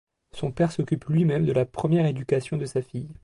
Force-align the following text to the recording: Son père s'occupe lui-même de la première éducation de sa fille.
Son 0.31 0.51
père 0.51 0.71
s'occupe 0.71 1.05
lui-même 1.09 1.45
de 1.45 1.51
la 1.51 1.63
première 1.63 2.07
éducation 2.07 2.57
de 2.57 2.65
sa 2.65 2.81
fille. 2.81 3.13